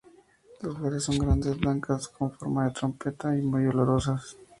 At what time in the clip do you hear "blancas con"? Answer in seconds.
1.59-2.31